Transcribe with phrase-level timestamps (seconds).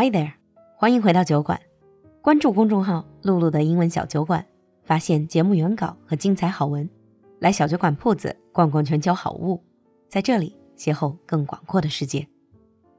[0.00, 0.34] Hi there，
[0.76, 1.60] 欢迎回到酒馆。
[2.22, 4.46] 关注公众号“露露的英文小酒馆”，
[4.86, 6.88] 发现节目原稿和精彩好文。
[7.40, 9.60] 来小酒馆铺子逛逛全球好物，
[10.08, 12.24] 在这里邂逅更广阔的世界。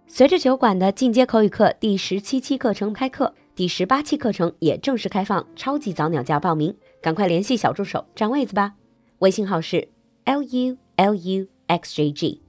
[0.07, 8.75] 随着酒馆的进阶口语课第十七期课程开课，第十八期课程也正式开放超级早鸟价报名，赶快联系小助手占位子吧。
[9.19, 9.87] 微信号是
[10.25, 12.41] l u l u x j g。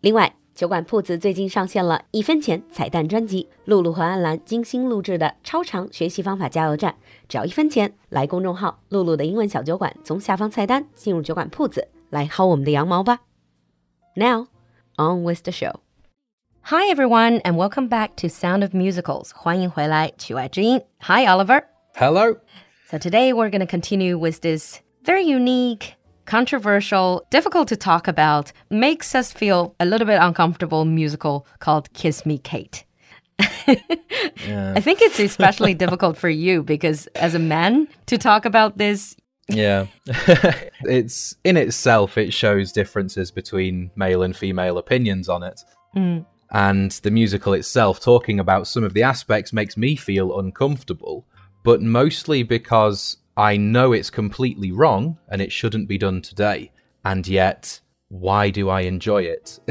[0.00, 6.96] 另外，酒馆铺子最近上线了一分钱彩蛋专辑，露露和安澜精心录制的超长学习方法加油站，
[7.28, 7.94] 只要一分钱。
[8.08, 13.20] 来公众号“璐璐的英文小酒馆”，从下方菜单进入酒馆铺子，来薅我们的羊毛吧。
[14.16, 14.48] Now
[14.96, 15.76] on with the show.
[16.62, 19.30] Hi everyone, and welcome back to Sound of Musicals.
[19.32, 20.82] 欢迎回来，曲外之音。
[21.02, 21.62] Hi Oliver.
[21.94, 22.36] Hello.
[22.90, 25.92] So today we're going to continue with this very unique
[26.28, 32.26] controversial, difficult to talk about, makes us feel a little bit uncomfortable musical called Kiss
[32.26, 32.84] Me Kate.
[33.40, 39.16] I think it's especially difficult for you because as a man to talk about this,
[39.48, 39.86] Yeah.
[40.82, 45.58] it's in itself, it shows differences between male and female opinions on it.
[45.96, 46.26] Mm.
[46.50, 51.26] And the musical itself, talking about some of the aspects, makes me feel uncomfortable,
[51.64, 56.72] but mostly because I know it's completely wrong and it shouldn't be done today.
[57.04, 59.60] And yet, why do I enjoy it?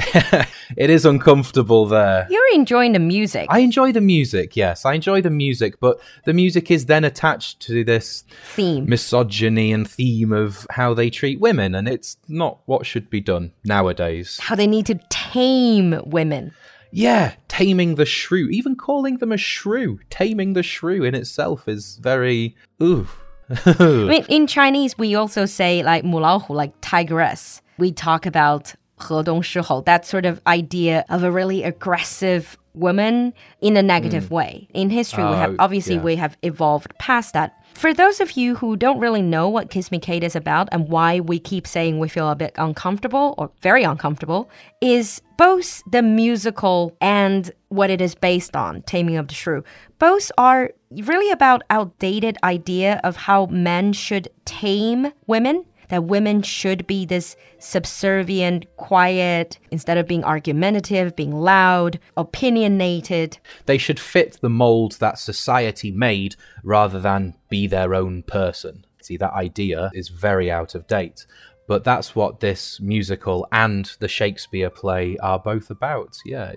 [0.78, 2.28] it is uncomfortable there.
[2.30, 3.46] you're enjoying the music.
[3.50, 7.60] I enjoy the music, yes, I enjoy the music, but the music is then attached
[7.64, 8.24] to this
[8.56, 8.86] theme.
[8.88, 13.52] misogyny and theme of how they treat women, and it's not what should be done
[13.66, 14.40] nowadays.
[14.42, 16.54] How they need to tame women.
[16.92, 21.98] Yeah, taming the shrew, even calling them a shrew, taming the shrew in itself is
[21.98, 23.10] very ooh.
[23.67, 27.59] I mean, in Chinese, we also say like 母老虎, like tigress.
[27.79, 33.83] We talk about 河东狮吼, that sort of idea of a really aggressive woman in a
[33.83, 34.69] negative way.
[34.73, 36.03] In history, we have Oh, obviously yeah.
[36.03, 37.53] we have evolved past that.
[37.78, 40.90] for those of you who don't really know what Kiss Me Kate is about and
[40.90, 44.50] why we keep saying we feel a bit uncomfortable or very uncomfortable,
[44.82, 49.64] is both the musical and what it is based on, Taming of the Shrew.
[50.00, 56.86] Both are really about outdated idea of how men should tame women that women should
[56.88, 63.38] be this subservient, quiet, instead of being argumentative, being loud, opinionated.
[63.66, 68.86] They should fit the mold that society made rather than be their own person.
[69.02, 71.26] See, that idea is very out of date.
[71.68, 76.18] But that's what this musical and the Shakespeare play are both about.
[76.26, 76.54] Yeah.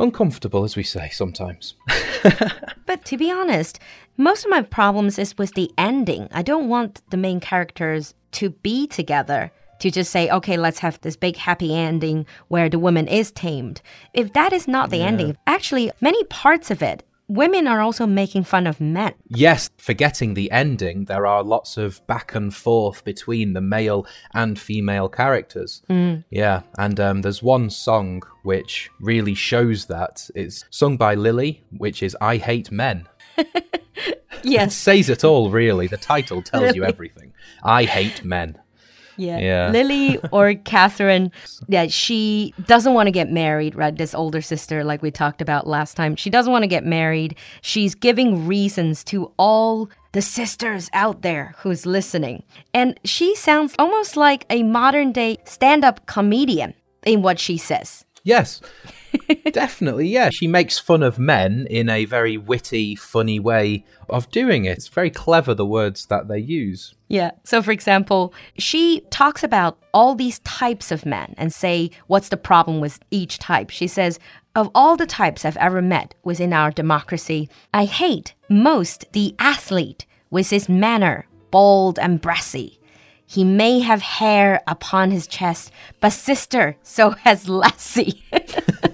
[0.00, 1.74] Uncomfortable, as we say sometimes.
[2.88, 3.78] But to be honest,
[4.16, 6.26] most of my problems is with the ending.
[6.32, 9.50] I don't want the main characters to be together.
[9.80, 13.80] To just say, okay, let's have this big happy ending where the woman is tamed.
[14.12, 18.42] If that is not the ending, actually, many parts of it, women are also making
[18.42, 19.14] fun of men.
[19.28, 24.58] Yes, forgetting the ending, there are lots of back and forth between the male and
[24.58, 25.80] female characters.
[26.28, 30.28] Yeah, and um, there's one song which really shows that.
[30.34, 33.06] It's sung by Lily, which is I Hate Men.
[34.40, 34.76] It Yes.
[34.76, 35.88] says it all, really.
[35.88, 37.27] The title tells you everything.
[37.62, 38.58] I hate men.
[39.18, 39.38] Yeah.
[39.38, 39.70] Yeah.
[39.70, 41.32] Lily or Catherine,
[41.66, 43.94] yeah, she doesn't want to get married, right?
[43.94, 47.36] This older sister, like we talked about last time, she doesn't want to get married.
[47.60, 52.44] She's giving reasons to all the sisters out there who's listening.
[52.72, 58.04] And she sounds almost like a modern day stand up comedian in what she says.
[58.22, 58.60] Yes,
[59.52, 60.08] definitely.
[60.08, 64.78] Yeah, she makes fun of men in a very witty, funny way of doing it.
[64.78, 66.94] It's very clever, the words that they use.
[67.08, 67.32] Yeah.
[67.44, 72.36] So, for example, she talks about all these types of men and say, what's the
[72.36, 73.70] problem with each type?
[73.70, 74.18] She says,
[74.54, 80.04] of all the types I've ever met within our democracy, I hate most the athlete
[80.30, 82.78] with his manner, bold and brassy.
[83.24, 85.70] He may have hair upon his chest,
[86.00, 88.24] but sister, so has Lassie.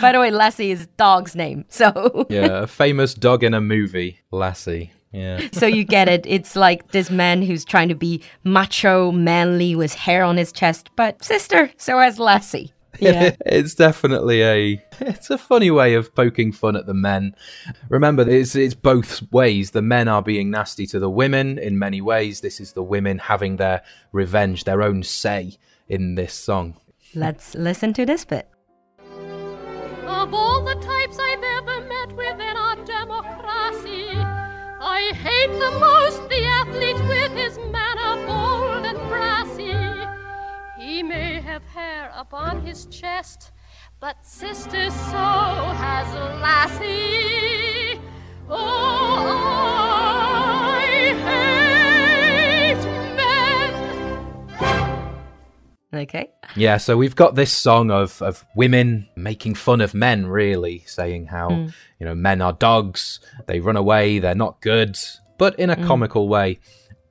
[0.00, 1.64] By the way, Lassie is dog's name.
[1.76, 4.92] So Yeah, a famous dog in a movie, Lassie.
[5.12, 5.48] Yeah.
[5.52, 6.26] so you get it.
[6.26, 10.90] It's like this man who's trying to be macho, manly with hair on his chest,
[10.96, 12.72] but sister, so has Lassie.
[12.98, 13.36] Yeah.
[13.44, 17.34] it's definitely a it's a funny way of poking fun at the men.
[17.90, 19.72] Remember, it's it's both ways.
[19.72, 22.40] The men are being nasty to the women in many ways.
[22.40, 25.58] This is the women having their revenge, their own say
[25.88, 26.74] in this song.
[27.14, 28.48] Let's listen to this bit
[30.66, 34.08] the types I've ever met within our democracy.
[34.80, 39.72] I hate the most the athlete with his manner bold and brassy.
[40.76, 43.52] He may have hair upon his chest,
[44.00, 45.26] but sister, so
[45.84, 48.00] has Lassie.
[48.48, 49.85] Oh, oh.
[55.96, 56.30] Okay.
[56.54, 61.26] Yeah, so we've got this song of, of women making fun of men, really, saying
[61.26, 61.74] how, mm.
[61.98, 64.98] you know, men are dogs, they run away, they're not good,
[65.38, 65.86] but in a mm.
[65.86, 66.60] comical way.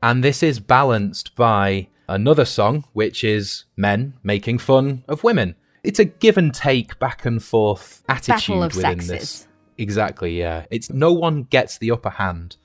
[0.03, 5.55] And this is balanced by another song, which is men making fun of women.
[5.83, 9.07] It's a give and take, back and forth attitude within sexes.
[9.07, 9.47] this.
[9.77, 10.65] Exactly, yeah.
[10.71, 12.57] It's no one gets the upper hand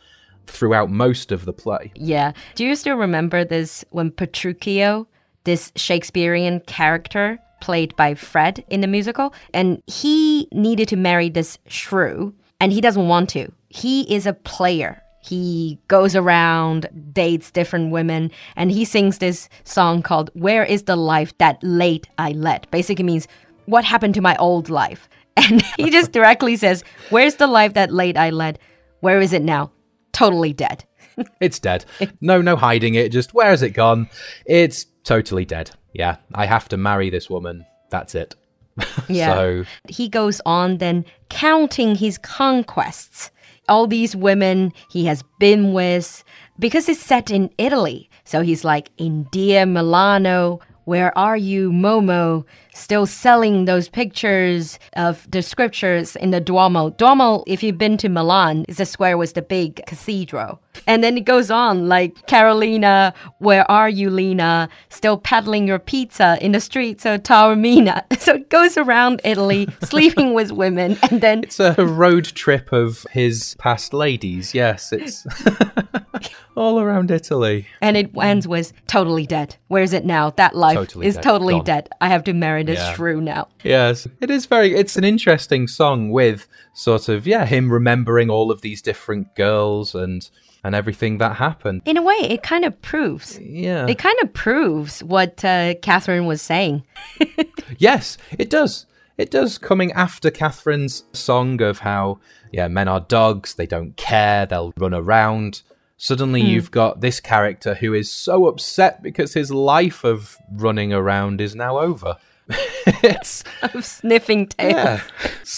[0.46, 1.92] throughout most of the play.
[1.94, 2.32] Yeah.
[2.54, 5.06] Do you still remember this when Petruchio,
[5.44, 11.58] this Shakespearean character, played by Fred in the musical, and he needed to marry this
[11.66, 13.52] shrew, and he doesn't want to.
[13.68, 15.02] He is a player.
[15.22, 20.96] He goes around, dates different women, and he sings this song called Where is the
[20.96, 22.66] Life That Late I Led?
[22.70, 23.28] Basically means,
[23.66, 25.08] What happened to my old life?
[25.36, 28.58] And he just directly says, Where's the life that late I led?
[28.98, 29.70] Where is it now?
[30.12, 30.84] Totally dead.
[31.40, 31.84] it's dead.
[32.20, 33.12] No, no hiding it.
[33.12, 34.08] Just where has it gone?
[34.44, 35.70] It's totally dead.
[35.92, 37.66] Yeah, I have to marry this woman.
[37.90, 38.34] That's it.
[39.08, 39.34] Yeah.
[39.34, 43.30] so he goes on then counting his conquests.
[43.68, 46.24] All these women he has been with
[46.58, 48.08] because it's set in Italy.
[48.24, 52.44] So he's like in Dear Milano, where are you, Momo?
[52.74, 56.90] Still selling those pictures of the scriptures in the Duomo.
[56.96, 60.60] Duomo, if you've been to Milan, is a square with the big cathedral.
[60.88, 64.68] And then it goes on like, Carolina, where are you, Lena?
[64.88, 68.02] Still peddling your pizza in the streets of Taormina.
[68.20, 71.44] So it goes around Italy, sleeping with women, and then.
[71.44, 74.92] It's a road trip of his past ladies, yes.
[74.92, 75.24] It's.
[76.56, 77.66] all around Italy.
[77.80, 79.56] And it ends with totally dead.
[79.68, 80.30] Where is it now?
[80.30, 81.22] That life totally is dead.
[81.22, 81.64] totally Gone.
[81.64, 81.88] dead.
[82.00, 82.94] I have to marry this yeah.
[82.94, 83.48] shrew now.
[83.62, 84.06] Yes.
[84.20, 88.60] It is very it's an interesting song with sort of yeah, him remembering all of
[88.60, 90.28] these different girls and
[90.62, 91.82] and everything that happened.
[91.84, 93.38] In a way, it kind of proves.
[93.40, 93.86] Yeah.
[93.86, 96.84] It kind of proves what uh, Catherine was saying.
[97.78, 98.86] yes, it does.
[99.16, 102.20] It does coming after Catherine's song of how,
[102.52, 105.62] yeah, men are dogs, they don't care, they'll run around.
[106.02, 106.48] Suddenly, mm.
[106.48, 111.54] you've got this character who is so upset because his life of running around is
[111.54, 112.16] now over.
[112.48, 115.02] it's of sniffing tails.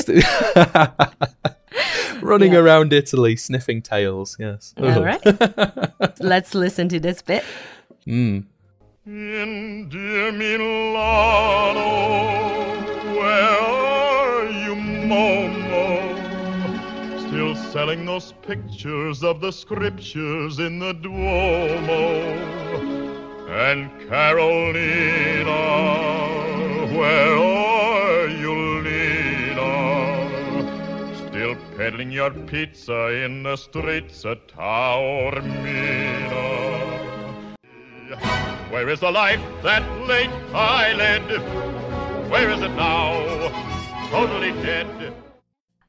[0.08, 0.90] Yeah.
[2.22, 2.58] running yeah.
[2.58, 4.36] around Italy, sniffing tails.
[4.40, 4.74] Yes.
[4.78, 5.22] All right.
[6.18, 7.44] Let's listen to this bit.
[8.04, 8.46] Mm.
[9.06, 11.80] In dear Milano,
[17.72, 22.36] selling those pictures of the scriptures in the Duomo.
[23.48, 25.56] And Carolina,
[26.94, 29.64] where are you, Lena?
[31.28, 35.46] Still peddling your pizza in the streets of Taormina.
[38.70, 41.22] Where is the life that late I led?
[42.30, 43.48] Where is it now?
[44.10, 45.14] Totally dead.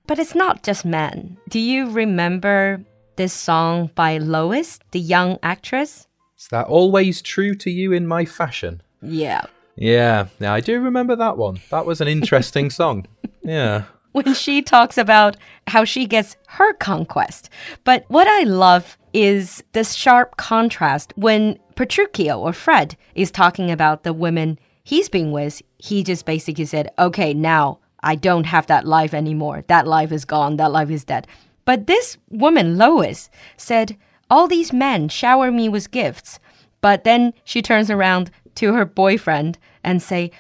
[0.06, 1.38] But it's not just men.
[1.50, 2.84] Do you remember
[3.16, 6.08] this song by Lois, the young actress?
[6.38, 8.82] Is that always true to you in my fashion?
[9.02, 9.46] Yeah.
[9.78, 11.62] Yeah, yeah, I do remember that one.
[11.72, 13.08] That was an interesting song.
[13.44, 13.84] Yeah.
[14.12, 17.50] When she talks about how she gets her conquest.
[17.86, 24.04] But what I love is the sharp contrast when Petruchio or Fred is talking about
[24.04, 25.62] the women he's been with.
[25.78, 29.64] He just basically said, okay, now I don't have that life anymore.
[29.68, 30.58] That life is gone.
[30.58, 31.28] That life is dead.
[31.66, 33.98] But this woman, Lois, said,
[34.30, 36.40] All these men shower me with gifts.
[36.82, 40.32] But then she turns around to her boyfriend and say,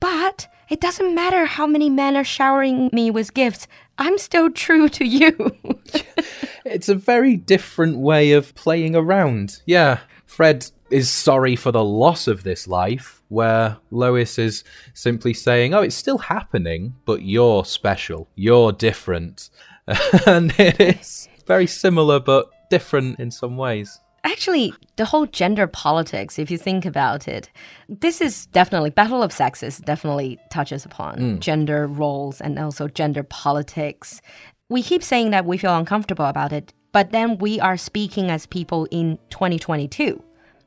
[0.00, 3.68] But it doesn't matter how many men are showering me with gifts.
[3.98, 5.56] I'm still true to you.
[6.64, 9.60] it's a very different way of playing around.
[9.66, 9.98] Yeah.
[10.24, 15.82] Fred is sorry for the loss of this life, where Lois is simply saying, Oh,
[15.82, 18.28] it's still happening, but you're special.
[18.34, 19.50] You're different.
[20.26, 24.00] and it is very similar, but different in some ways.
[24.22, 27.50] Actually, the whole gender politics, if you think about it,
[27.88, 31.40] this is definitely Battle of Sexes definitely touches upon mm.
[31.40, 34.20] gender roles and also gender politics.
[34.68, 38.44] We keep saying that we feel uncomfortable about it, but then we are speaking as
[38.44, 40.22] people in 2022.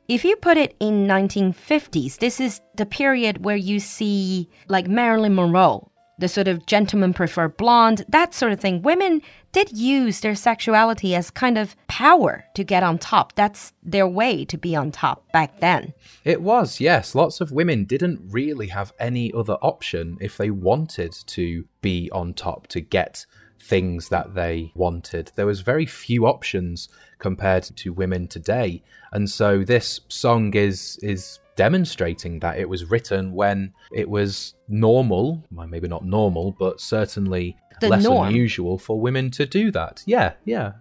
[0.08, 5.36] If you put it in 1950s, this is the period where you see like Marilyn
[5.36, 8.82] Monroe, the sort of gentlemen prefer blonde, that sort of thing.
[8.82, 9.22] Women
[9.54, 13.34] did use their sexuality as kind of power to get on top.
[13.36, 15.94] That's their way to be on top back then.
[16.26, 17.16] It was, yes.
[17.16, 22.34] Lots of women didn't really have any other option if they wanted to be on
[22.34, 23.26] top, to get
[23.60, 25.32] things that they wanted.
[25.36, 26.90] There was very few options
[27.20, 28.84] compared to women today.
[29.12, 35.44] And so this song is is demonstrating that it was written when it was normal,
[35.52, 38.28] well, maybe not normal, but certainly the less norm.
[38.28, 40.04] unusual for women to do that.
[40.06, 40.74] Yeah, yeah.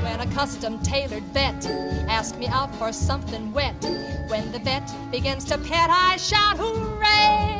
[0.00, 1.66] When a custom tailored vet
[2.08, 3.74] asks me out for something wet,
[4.28, 7.58] when the vet begins to pet, I shout hooray!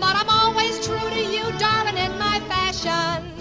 [0.00, 3.33] But I'm always true to you, darling, in my fashion.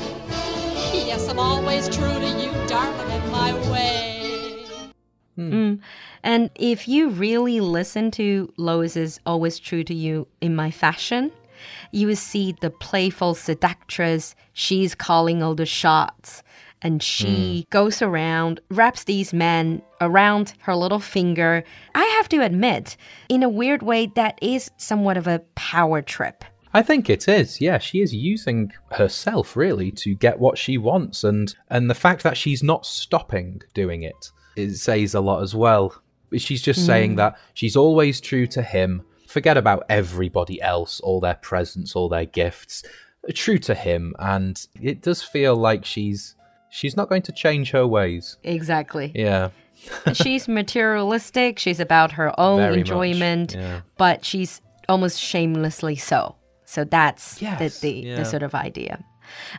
[1.14, 4.66] Yes, I'm always true to you, darling, in my way.
[5.36, 5.54] Hmm.
[5.54, 5.80] Mm.
[6.24, 11.32] And if you really listen to Lois's Always True to You in My Fashion,
[11.92, 14.34] you will see the playful seductress.
[14.54, 16.42] She's calling all the shots
[16.82, 17.70] and she mm.
[17.70, 21.64] goes around, wraps these men around her little finger.
[21.94, 22.98] I have to admit,
[23.30, 26.44] in a weird way, that is somewhat of a power trip.
[26.74, 27.62] I think it is.
[27.62, 32.24] Yeah, she is using herself really to get what she wants, and and the fact
[32.24, 35.96] that she's not stopping doing it, it says a lot as well.
[36.36, 36.86] She's just mm.
[36.86, 39.04] saying that she's always true to him.
[39.28, 42.84] Forget about everybody else, all their presents, all their gifts.
[43.34, 46.36] True to him, and it does feel like she's
[46.70, 48.38] she's not going to change her ways.
[48.44, 49.12] Exactly.
[49.14, 49.50] Yeah.
[50.14, 51.60] she's materialistic.
[51.60, 53.82] She's about her own Very enjoyment, yeah.
[53.98, 56.36] but she's almost shamelessly so.
[56.74, 58.16] So that's yes, the, the, yeah.
[58.16, 59.04] the, sort of idea.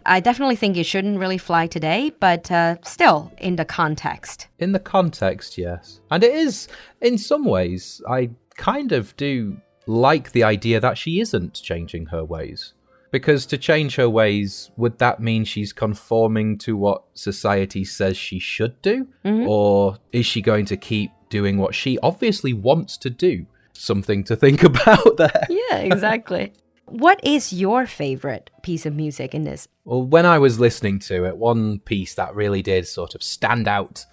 [0.05, 4.49] I definitely think you shouldn't really fly today, but uh, still, in the context.
[4.59, 6.01] In the context, yes.
[6.11, 6.67] And it is,
[7.01, 12.25] in some ways, I kind of do like the idea that she isn't changing her
[12.25, 12.75] ways.
[13.13, 18.41] Because to change her ways, would that mean she's conforming to what society says she
[18.41, 19.07] should do?
[19.25, 19.49] Mm-hmm.
[19.49, 23.47] Or is she going to keep doing what she obviously wants to do?
[23.73, 25.47] Something to think about there.
[25.49, 26.55] Yeah, exactly.
[26.87, 29.69] What is your favorite piece of music in this?
[29.85, 33.69] Well, when I was listening to it, one piece that really did sort of stand
[33.69, 34.05] out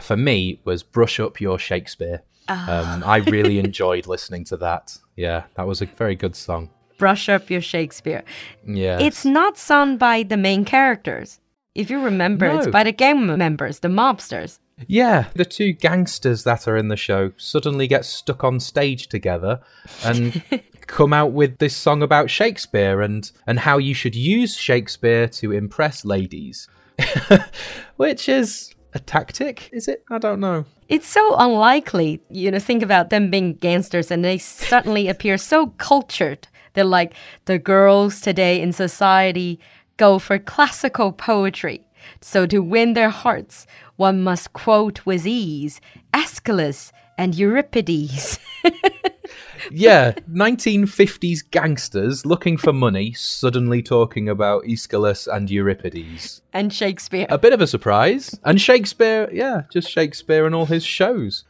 [0.00, 2.22] for me was Brush Up Your Shakespeare.
[2.48, 2.66] Oh.
[2.68, 4.96] Um, I really enjoyed listening to that.
[5.16, 8.22] Yeah, that was a very good song brush up your Shakespeare.
[8.66, 8.98] Yeah.
[9.00, 11.40] It's not sung by the main characters.
[11.74, 12.58] If you remember, no.
[12.58, 14.58] it's by the gang members, the mobsters.
[14.86, 19.60] Yeah, the two gangsters that are in the show suddenly get stuck on stage together
[20.04, 20.42] and
[20.86, 25.52] come out with this song about Shakespeare and, and how you should use Shakespeare to
[25.52, 26.68] impress ladies.
[27.96, 30.04] Which is a tactic, is it?
[30.10, 30.64] I don't know.
[30.88, 35.68] It's so unlikely, you know, think about them being gangsters and they suddenly appear so
[35.78, 37.14] cultured they're like
[37.46, 39.58] the girls today in society
[39.96, 41.84] go for classical poetry.
[42.20, 43.66] So to win their hearts,
[43.98, 45.80] one must quote with ease
[46.14, 48.38] Aeschylus and Euripides.
[49.72, 56.42] yeah, 1950s gangsters looking for money, suddenly talking about Aeschylus and Euripides.
[56.52, 57.26] And Shakespeare.
[57.28, 58.38] A bit of a surprise.
[58.44, 61.44] And Shakespeare, yeah, just Shakespeare and all his shows.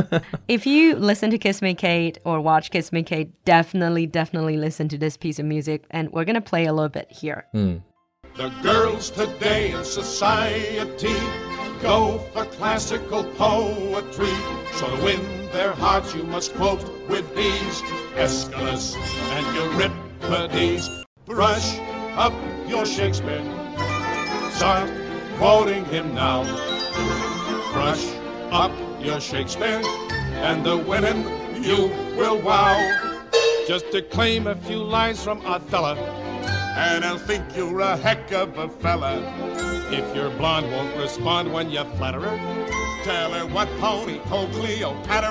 [0.48, 4.88] if you listen to Kiss Me Kate or watch Kiss Me Kate, definitely, definitely listen
[4.88, 5.84] to this piece of music.
[5.90, 7.46] And we're going to play a little bit here.
[7.54, 7.82] Mm.
[8.36, 11.16] The girls today in society
[11.84, 14.34] go for classical poetry.
[14.72, 15.20] So to win
[15.52, 17.82] their hearts, you must quote with ease
[18.16, 18.96] Aeschylus
[19.36, 20.88] and Euripides.
[21.26, 21.78] Brush
[22.16, 22.32] up
[22.66, 23.44] your Shakespeare.
[24.52, 24.90] Start
[25.36, 26.42] quoting him now.
[27.74, 28.06] Brush
[28.50, 29.82] up your Shakespeare,
[30.48, 31.18] and the women
[31.62, 32.78] you will wow.
[33.68, 38.56] Just to claim a few lines from Othello, and I'll think you're a heck of
[38.56, 39.73] a fella.
[39.96, 45.30] If your blonde won't respond when you flatter her, tell her what Tony told Cleopatra.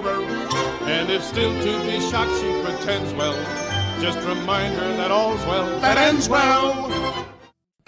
[0.83, 3.33] And if still to be shocked she pretends well,
[4.01, 7.27] just remind her that all's well that ends well.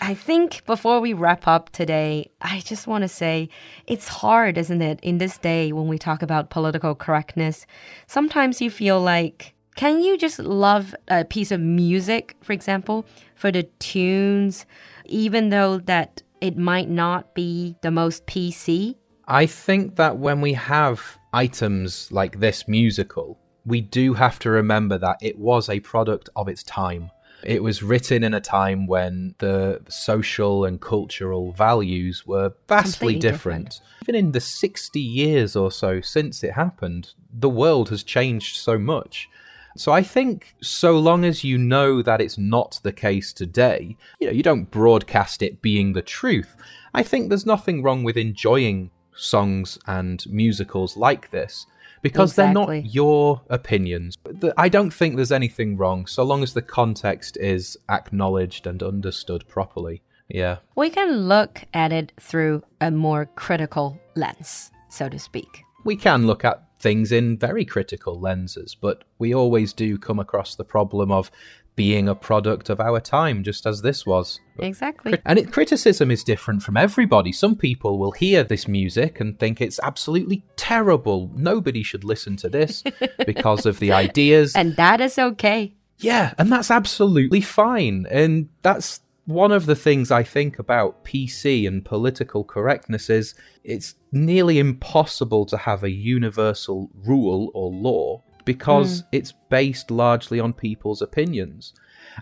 [0.02, 3.48] I think before we wrap up today, I just want to say
[3.88, 7.66] it's hard, isn't it, in this day when we talk about political correctness?
[8.06, 13.50] Sometimes you feel like, can you just love a piece of music, for example, for
[13.50, 14.66] the tunes,
[15.06, 18.96] even though that it might not be the most PC?
[19.28, 24.98] I think that when we have items like this musical, we do have to remember
[25.00, 27.10] that it was a product of its time.
[27.44, 33.70] It was written in a time when the social and cultural values were vastly different.
[33.70, 33.82] different.
[34.04, 38.78] Even in the 60 years or so since it happened, the world has changed so
[38.78, 39.30] much.
[39.76, 44.28] So I think so long as you know that it's not the case today, you
[44.28, 46.56] know, you don't broadcast it being the truth.
[46.94, 51.66] I think there's nothing wrong with enjoying songs and musicals like this
[52.02, 52.66] because exactly.
[52.66, 54.18] they're not your opinions.
[54.58, 59.48] I don't think there's anything wrong so long as the context is acknowledged and understood
[59.48, 60.04] properly.
[60.28, 60.58] Yeah.
[60.76, 65.64] We can look at it through a more critical lens, so to speak.
[65.84, 70.56] We can look at things in very critical lenses, but we always do come across
[70.56, 71.32] the problem of
[71.76, 74.40] being a product of our time, just as this was.
[74.60, 75.18] Exactly.
[75.26, 77.32] And it, criticism is different from everybody.
[77.32, 81.30] Some people will hear this music and think it's absolutely terrible.
[81.36, 82.84] Nobody should listen to this
[83.26, 84.56] because of the ideas.
[84.56, 85.76] And that is okay.
[86.00, 88.06] Yeah, and that's absolutely fine.
[88.10, 93.96] And that's one of the things I think about PC and political correctness is it's
[94.12, 99.06] nearly impossible to have a universal rule or law because mm.
[99.12, 101.74] it's based largely on people's opinions.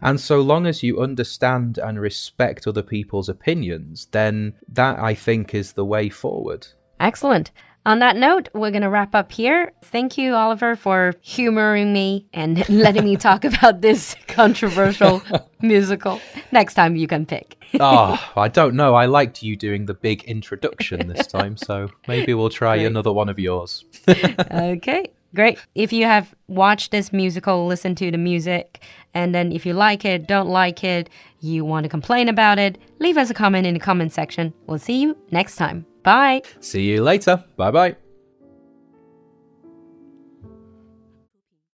[0.02, 5.54] And so long as you understand and respect other people's opinions, then that I think
[5.54, 6.68] is the way forward.
[7.00, 7.52] Excellent.
[7.86, 9.74] On that note, we're going to wrap up here.
[9.82, 15.22] Thank you, Oliver, for humoring me and letting me talk about this controversial
[15.62, 16.22] musical.
[16.54, 17.58] Next time you can pick.
[17.82, 18.96] oh, I don't know.
[18.96, 22.86] I liked you doing the big introduction this time, so maybe we'll try Great.
[22.86, 23.84] another one of yours.
[24.08, 25.12] okay.
[25.36, 25.60] Great.
[25.74, 28.82] If you have watched this musical, listen to the music,
[29.16, 31.10] and then if you like it, don't like it,
[31.40, 34.54] you want to complain about it, leave us a comment in the comment section.
[34.68, 35.88] We'll see you next time.
[36.04, 36.42] Bye.
[36.60, 37.44] See you later.
[37.58, 38.03] Bye bye.